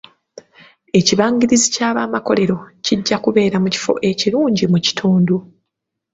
Ekibangiriza 0.99 1.67
ky'abamakolero 1.73 2.57
kijja 2.85 3.17
kubeera 3.23 3.57
mu 3.63 3.67
kifo 3.73 3.93
ekirungi 4.09 4.63
mu 4.71 4.79
kitundu. 4.85 5.35